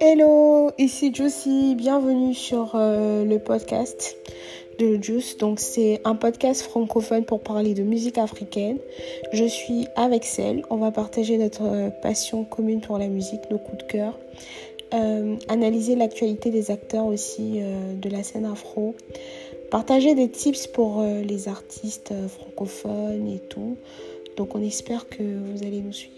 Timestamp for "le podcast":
3.24-4.16